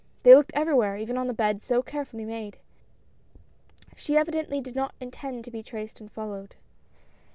They 0.23 0.33
looked 0.33 0.49
everywhere, 0.55 0.97
even 0.97 1.15
on 1.15 1.27
the 1.27 1.31
bed 1.33 1.61
so 1.61 1.83
carefully 1.83 2.25
made. 2.25 2.57
She 3.95 4.17
evidently 4.17 4.59
did 4.59 4.73
not 4.75 4.95
intend 4.99 5.45
to 5.45 5.51
be 5.51 5.61
traced 5.61 5.99
and 5.99 6.11
followed. 6.11 6.55